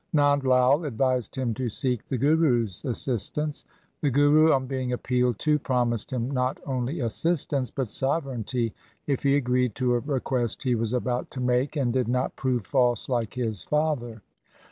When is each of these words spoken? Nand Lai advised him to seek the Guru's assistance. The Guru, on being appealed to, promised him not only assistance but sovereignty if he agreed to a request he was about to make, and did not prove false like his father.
Nand 0.15 0.43
Lai 0.45 0.87
advised 0.87 1.35
him 1.35 1.53
to 1.53 1.69
seek 1.69 2.05
the 2.05 2.17
Guru's 2.17 2.83
assistance. 2.85 3.65
The 4.01 4.09
Guru, 4.09 4.51
on 4.51 4.65
being 4.65 4.91
appealed 4.93 5.37
to, 5.41 5.59
promised 5.59 6.11
him 6.11 6.31
not 6.31 6.57
only 6.65 7.01
assistance 7.01 7.69
but 7.69 7.91
sovereignty 7.91 8.73
if 9.05 9.21
he 9.21 9.35
agreed 9.35 9.75
to 9.75 9.93
a 9.93 9.99
request 9.99 10.63
he 10.63 10.73
was 10.73 10.93
about 10.93 11.29
to 11.29 11.39
make, 11.39 11.75
and 11.75 11.93
did 11.93 12.07
not 12.07 12.35
prove 12.35 12.65
false 12.65 13.09
like 13.09 13.35
his 13.35 13.61
father. 13.61 14.23